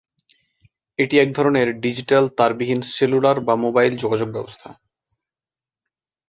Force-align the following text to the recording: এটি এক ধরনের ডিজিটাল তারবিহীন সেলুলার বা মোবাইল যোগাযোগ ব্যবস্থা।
এটি 0.99 1.15
এক 1.19 1.29
ধরনের 1.33 1.67
ডিজিটাল 1.79 2.23
তারবিহীন 2.37 2.79
সেলুলার 2.93 3.37
বা 3.47 3.53
মোবাইল 3.55 3.93
যোগাযোগ 3.97 4.29
ব্যবস্থা। 4.31 4.69